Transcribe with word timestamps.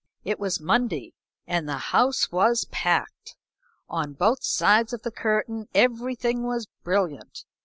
It 0.23 0.39
was 0.39 0.59
Monday 0.59 1.13
and 1.45 1.69
the 1.69 1.77
house 1.93 2.31
was 2.31 2.65
packed. 2.71 3.35
On 3.87 4.13
both 4.13 4.43
sides 4.43 4.93
of 4.93 5.03
the 5.03 5.11
curtain 5.11 5.67
everything 5.75 6.41
was 6.41 6.65
brilliant. 6.83 7.45